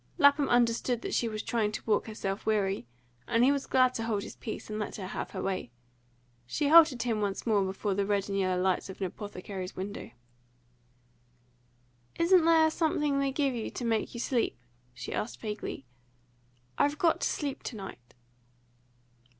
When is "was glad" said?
3.51-3.93